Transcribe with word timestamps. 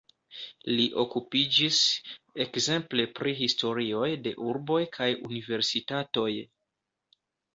Li 0.77 0.85
okupiĝis 1.01 1.81
ekzemple 2.45 3.05
pri 3.19 3.35
historioj 3.43 4.09
de 4.27 4.33
urboj 4.53 4.81
kaj 4.97 5.09
universitatoj. 5.29 6.29